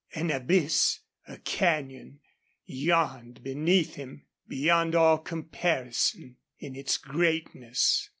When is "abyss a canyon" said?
0.31-2.21